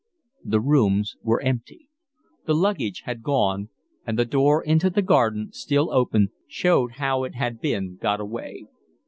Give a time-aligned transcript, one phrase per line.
[0.43, 1.87] The rooms were empty.
[2.47, 3.69] The luggage had gone,
[4.03, 8.65] and the door into the garden, still open, showed how it had been got away.